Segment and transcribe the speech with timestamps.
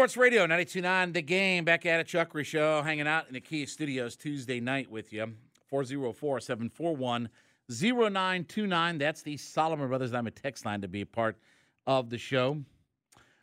[0.00, 1.62] Sports Radio 929 The Game.
[1.66, 2.06] Back at it.
[2.06, 5.34] Chuck Show hanging out in the Kia Studios Tuesday night with you.
[5.68, 7.28] 404 741
[7.68, 8.96] 0929.
[8.96, 11.36] That's the Solomon Brothers I'm a text line to be a part
[11.86, 12.62] of the show.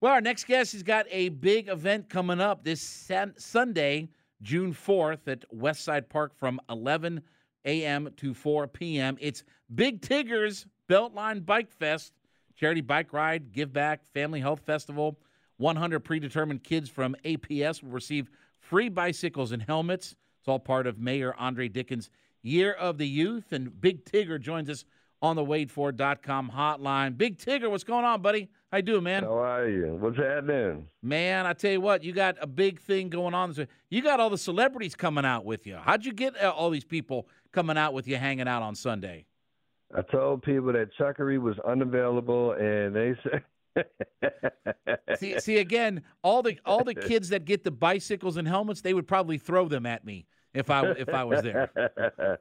[0.00, 2.80] Well, our next guest has got a big event coming up this
[3.36, 4.08] Sunday,
[4.40, 7.20] June 4th at Westside Park from 11
[7.66, 8.08] a.m.
[8.16, 9.18] to 4 p.m.
[9.20, 12.14] It's Big Tigger's Beltline Bike Fest,
[12.56, 15.18] charity bike ride, give back, family health festival.
[15.58, 20.16] 100 predetermined kids from APS will receive free bicycles and helmets.
[20.40, 22.10] It's all part of Mayor Andre Dickens'
[22.42, 23.52] Year of the Youth.
[23.52, 24.84] And Big Tigger joins us
[25.20, 27.18] on the WadeFord.com hotline.
[27.18, 28.48] Big Tigger, what's going on, buddy?
[28.70, 29.24] How you doing, man?
[29.24, 29.96] How are you?
[29.98, 30.86] What's happening?
[31.02, 33.54] Man, I tell you what, you got a big thing going on.
[33.90, 35.76] You got all the celebrities coming out with you.
[35.76, 39.24] How'd you get uh, all these people coming out with you, hanging out on Sunday?
[39.96, 43.42] I told people that Chuckery was unavailable, and they said.
[45.18, 48.94] See, see again, all the all the kids that get the bicycles and helmets, they
[48.94, 51.70] would probably throw them at me if I if I was there.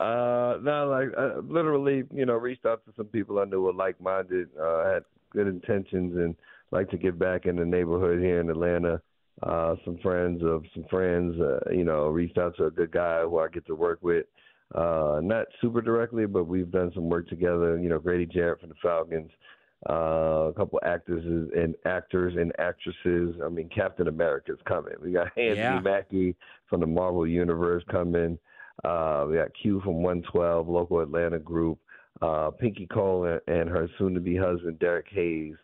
[0.00, 3.72] uh, no, like uh, literally, you know, reached out to some people I knew were
[3.72, 6.34] like minded, uh, had good intentions, and
[6.70, 9.00] like to get back in the neighborhood here in Atlanta.
[9.42, 13.22] Uh, some friends of some friends, uh, you know, reached out to a good guy
[13.22, 14.26] who I get to work with.
[14.74, 17.78] Uh, not super directly, but we've done some work together.
[17.78, 19.30] You know, Grady Jarrett from the Falcons
[19.86, 23.36] a couple actors and actors and actresses.
[23.44, 24.94] I mean, Captain America's coming.
[25.02, 25.80] We got Anthony yeah.
[25.80, 26.36] Mackie
[26.68, 28.38] from the Marvel Universe coming.
[28.82, 31.78] Uh, we got Q from 112, local Atlanta group.
[32.22, 35.56] Uh, Pinky Cole and, and her soon-to-be husband Derek Hayes.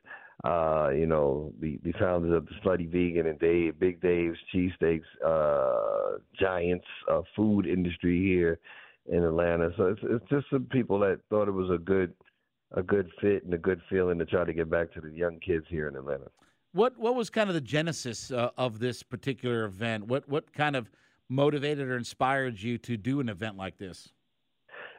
[0.43, 5.03] Uh, you know, the, the founders of the Slutty Vegan and Dave, Big Dave's Cheesesteaks,
[5.25, 8.59] uh, giants uh, food industry here
[9.07, 9.71] in Atlanta.
[9.77, 12.15] So it's it's just some people that thought it was a good–
[12.73, 15.39] a good fit and a good feeling to try to get back to the young
[15.41, 16.31] kids here in Atlanta.
[16.73, 20.07] What what was kind of the genesis uh, of this particular event?
[20.07, 20.91] What what kind of
[21.29, 24.09] motivated or inspired you to do an event like this?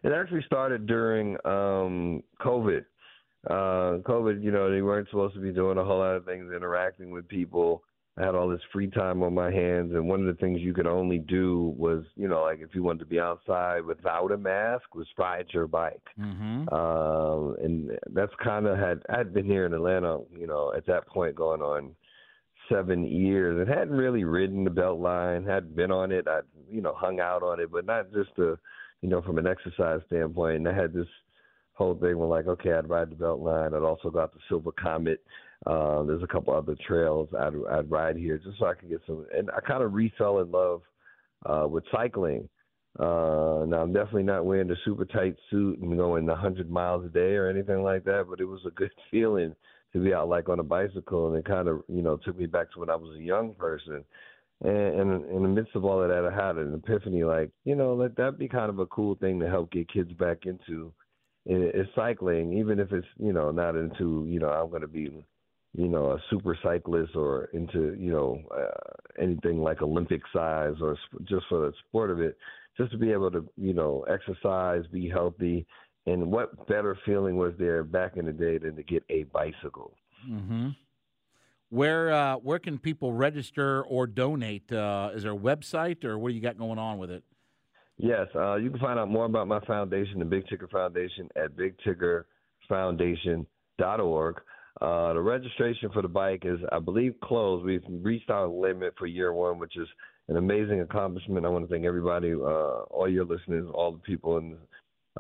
[0.04, 2.86] It actually started during um, COVID.
[3.50, 6.52] Uh, COVID, you know, they weren't supposed to be doing a whole lot of things,
[6.53, 7.84] interacting with people.
[8.22, 10.74] I had all this free time on my hands, and one of the things you
[10.74, 14.38] could only do was, you know, like if you wanted to be outside without a
[14.38, 16.06] mask, was ride your bike.
[16.20, 16.70] Mm-hmm.
[16.74, 20.86] Um, and that's kind of had I had been here in Atlanta, you know, at
[20.86, 21.96] that point going on
[22.72, 26.28] seven years, and hadn't really ridden the Beltline, hadn't been on it.
[26.28, 28.58] I, you know, hung out on it, but not just to,
[29.02, 30.58] you know, from an exercise standpoint.
[30.58, 31.08] And I had this
[31.81, 33.75] whole thing where like, okay, I'd ride the Beltline.
[33.75, 35.22] I'd also got the Silver Comet
[35.66, 39.02] uh, there's a couple other trails I'd, I'd ride here just so I could get
[39.06, 39.25] some.
[39.36, 40.81] And I kind of refell in love
[41.46, 42.50] uh, with cycling.
[43.00, 47.09] Uh, now I'm definitely not wearing the super tight suit and going 100 miles a
[47.09, 49.56] day or anything like that, but it was a good feeling
[49.94, 52.46] to be out like on a bicycle, and it kind of you know took me
[52.46, 54.03] back to when I was a young person.
[54.64, 57.75] And, and in the midst of all of that, I had an epiphany, like you
[57.75, 60.94] know, let that be kind of a cool thing to help get kids back into
[61.46, 65.24] is cycling, even if it's you know not into you know I'm going to be
[65.74, 70.97] you know, a super cyclist or into, you know, uh, anything like Olympic size or
[71.07, 72.38] sp- just for the sport of it,
[72.78, 75.66] just to be able to, you know, exercise, be healthy.
[76.06, 79.94] And what better feeling was there back in the day than to get a bicycle?
[80.29, 80.69] Mm-hmm.
[81.69, 84.69] Where uh, where can people register or donate?
[84.73, 87.23] Uh, is there a website or what do you got going on with it?
[88.03, 91.56] Yes, uh, you can find out more about my foundation, the Big Tigger Foundation, at
[91.56, 94.41] bigtiggerfoundation.org.
[94.81, 97.64] Uh, the registration for the bike is, I believe, closed.
[97.64, 99.87] We've reached our limit for year one, which is
[100.29, 101.46] an amazing accomplishment.
[101.46, 104.58] I want to thank everybody, uh, all your listeners, all the people in the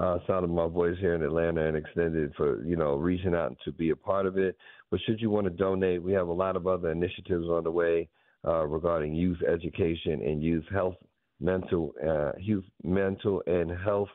[0.03, 3.55] uh, sound of my voice here in Atlanta and extended for you know reaching out
[3.63, 4.57] to be a part of it.
[4.89, 7.69] But should you want to donate, we have a lot of other initiatives on the
[7.69, 8.09] way
[8.43, 10.95] uh, regarding youth education and youth health,
[11.41, 14.09] mental, uh, youth mental and health,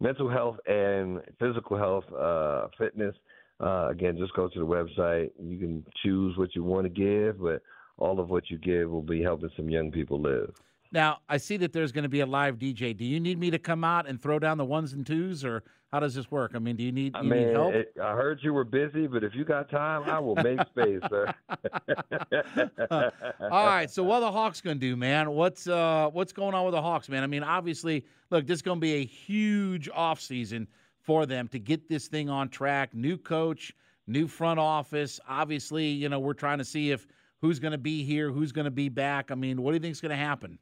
[0.00, 3.14] mental health and physical health, uh, fitness.
[3.60, 5.30] Uh, again, just go to the website.
[5.40, 7.62] You can choose what you want to give, but
[7.98, 10.52] all of what you give will be helping some young people live.
[10.92, 12.94] Now, I see that there's going to be a live DJ.
[12.94, 15.62] Do you need me to come out and throw down the ones and twos, or
[15.90, 16.52] how does this work?
[16.54, 17.74] I mean, do you need, I you mean, need help?
[17.74, 21.00] it, I heard you were busy, but if you got time, I will make space,
[21.08, 21.32] sir.
[23.50, 23.90] All right.
[23.90, 25.30] So what are the Hawks going to do, man?
[25.30, 27.22] What's uh what's going on with the Hawks, man?
[27.22, 30.66] I mean, obviously, look, this is going to be a huge offseason
[31.00, 32.94] for them to get this thing on track.
[32.94, 33.74] New coach,
[34.06, 35.18] new front office.
[35.26, 37.06] Obviously, you know, we're trying to see if
[37.40, 39.30] who's going to be here, who's going to be back.
[39.30, 40.58] I mean, what do you think is going to happen?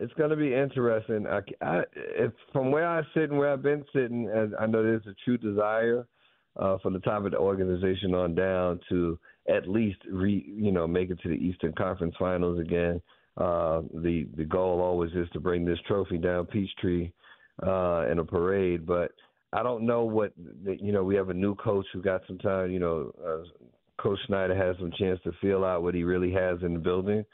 [0.00, 1.26] It's going to be interesting.
[1.26, 4.82] I, I, if, from where I sit and where I've been sitting, and I know
[4.82, 6.06] there's a true desire
[6.56, 9.18] uh, from the top of the organization on down to
[9.48, 13.00] at least re, you know make it to the Eastern Conference Finals again.
[13.36, 17.10] Uh, the the goal always is to bring this trophy down Peachtree
[17.66, 19.12] uh, in a parade, but
[19.52, 20.32] I don't know what
[20.64, 21.04] you know.
[21.04, 22.70] We have a new coach who got some time.
[22.70, 23.42] You know, uh,
[24.02, 27.24] Coach Snyder has some chance to feel out what he really has in the building.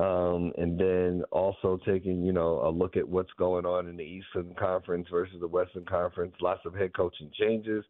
[0.00, 4.02] Um, and then also taking, you know, a look at what's going on in the
[4.02, 6.34] Eastern Conference versus the Western Conference.
[6.40, 7.84] Lots of head coaching changes.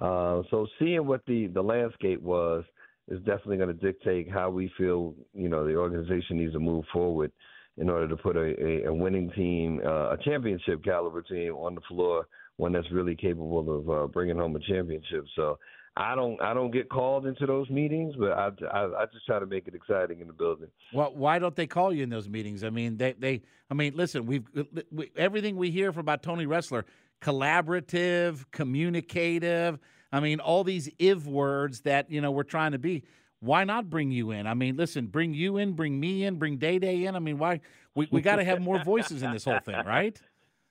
[0.00, 2.64] Uh, so seeing what the the landscape was
[3.08, 5.14] is definitely going to dictate how we feel.
[5.32, 7.32] You know, the organization needs to move forward
[7.78, 11.74] in order to put a, a, a winning team, uh, a championship caliber team on
[11.74, 12.26] the floor,
[12.56, 15.24] one that's really capable of uh, bringing home a championship.
[15.34, 15.58] So
[15.96, 19.38] I don't I don't get called into those meetings, but I, I, I just try
[19.38, 20.68] to make it exciting in the building.
[20.92, 22.64] Well, why don't they call you in those meetings?
[22.64, 24.44] I mean, they they I mean, listen, we've
[24.92, 26.84] we, everything we hear from about Tony Ressler,
[27.22, 29.78] collaborative, communicative.
[30.12, 33.04] I mean, all these if words that you know we're trying to be.
[33.40, 34.46] Why not bring you in?
[34.46, 37.16] I mean, listen, bring you in, bring me in, bring Day Day in.
[37.16, 37.60] I mean, why
[37.94, 40.20] we we got to have more voices in this whole thing, right?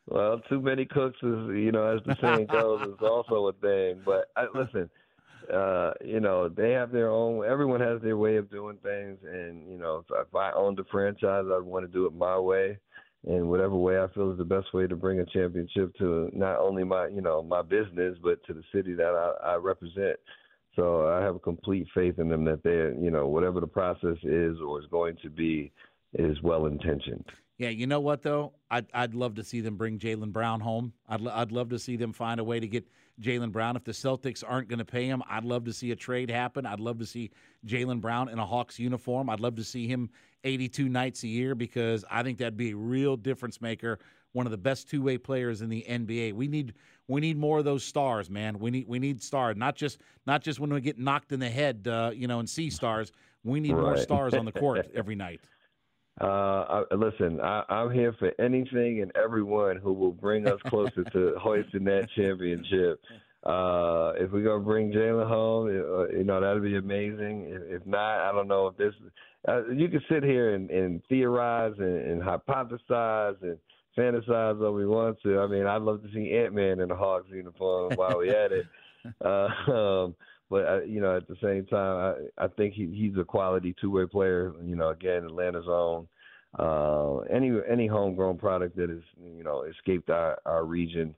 [0.08, 4.02] Well, too many cooks is you know, as the saying goes, is also a thing.
[4.06, 4.88] But I, listen
[5.54, 7.46] uh, you know, they have their own.
[7.46, 10.84] Everyone has their way of doing things, and you know, if, if I owned a
[10.86, 12.78] franchise, I'd want to do it my way,
[13.28, 16.60] and whatever way I feel is the best way to bring a championship to not
[16.60, 20.18] only my, you know, my business, but to the city that I, I represent.
[20.76, 24.18] So I have a complete faith in them that they're, you know, whatever the process
[24.24, 25.72] is or is going to be,
[26.14, 27.26] is well intentioned.
[27.58, 30.92] Yeah, you know what though, I'd I'd love to see them bring Jaylen Brown home.
[31.08, 32.86] I'd I'd love to see them find a way to get
[33.22, 33.78] Jaylen Brown.
[33.78, 36.66] If the Celtics aren't going to pay him, I'd love to see a trade happen.
[36.66, 37.32] I'd love to see
[37.66, 39.30] Jaylen Brown in a Hawks uniform.
[39.30, 40.10] I'd love to see him
[40.44, 44.00] 82 nights a year because I think that'd be a real difference maker.
[44.34, 46.34] One of the best two way players in the NBA.
[46.34, 46.74] We need
[47.08, 48.60] we need more of those stars, man.
[48.60, 51.50] We need we need stars, not just not just when we get knocked in the
[51.50, 53.14] head, uh, you know, and see stars.
[53.46, 53.82] We need right.
[53.82, 55.40] more stars on the court every night.
[56.22, 61.04] Uh, I, listen, I, I'm here for anything and everyone who will bring us closer
[61.04, 63.02] to hoisting that championship.
[63.44, 67.46] Uh, if we're gonna bring Jaylen home, uh, you know that'd be amazing.
[67.50, 68.94] If, if not, I don't know if this.
[69.48, 73.60] Uh, you can sit here and, and theorize and, and hypothesize and
[73.96, 75.40] fantasize all we want to.
[75.40, 78.52] I mean, I'd love to see Ant Man in a Hawks uniform while we at
[78.52, 78.66] it.
[79.24, 80.16] Uh, um,
[80.50, 83.76] but uh, you know, at the same time, I, I think he, he's a quality
[83.80, 84.54] two way player.
[84.64, 86.08] You know, again, Atlanta's own.
[86.58, 91.14] Uh, any any homegrown product that is you know escaped our our region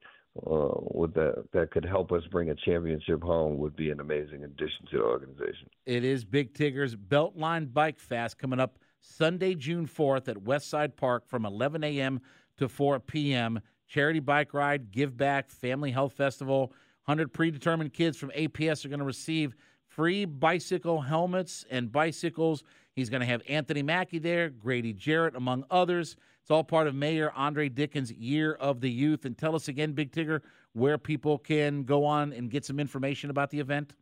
[0.45, 4.44] uh, with that that could help us bring a championship home would be an amazing
[4.44, 5.69] addition to the organization.
[5.85, 11.27] It is Big Tigger's Beltline Bike Fest coming up Sunday, June fourth at Westside Park
[11.27, 12.19] from 11 a.m.
[12.57, 13.59] to 4 p.m.
[13.88, 16.74] Charity bike ride, give back, family health festival.
[17.07, 19.55] 100 predetermined kids from APS are going to receive
[19.88, 22.63] free bicycle helmets and bicycles.
[22.96, 26.17] He's going to have Anthony Mackie there, Grady Jarrett, among others.
[26.41, 29.24] It's all part of Mayor Andre Dickens' Year of the Youth.
[29.24, 30.41] And tell us again, Big Tigger,
[30.74, 33.93] where people can go on and get some information about the event.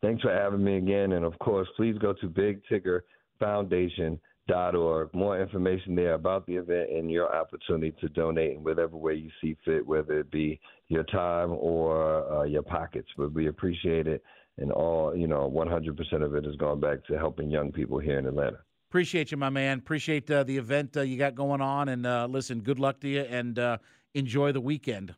[0.00, 1.10] Thanks for having me again.
[1.10, 3.00] And of course, please go to Big Tigger
[3.40, 4.20] Foundation
[4.50, 5.14] org.
[5.14, 9.30] More information there about the event and your opportunity to donate in whatever way you
[9.40, 13.08] see fit, whether it be your time or uh, your pockets.
[13.16, 14.22] But we appreciate it,
[14.58, 18.18] and all you know, 100% of it has gone back to helping young people here
[18.18, 18.58] in Atlanta.
[18.90, 19.78] Appreciate you, my man.
[19.78, 23.08] Appreciate uh, the event uh, you got going on, and uh, listen, good luck to
[23.08, 23.78] you, and uh,
[24.14, 25.14] enjoy the weekend.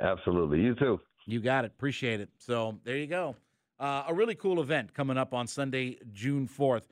[0.00, 1.00] Absolutely, you too.
[1.26, 1.72] You got it.
[1.76, 2.30] Appreciate it.
[2.38, 3.36] So there you go.
[3.78, 6.82] Uh, a really cool event coming up on Sunday, June 4th.